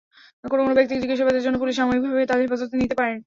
[0.43, 3.13] কোনো কোনো ব্যক্তিকে জিজ্ঞাসাবাদের জন্য পুলিশ সাময়িকভাবে তাদের হেফাজতে নিতে পারে।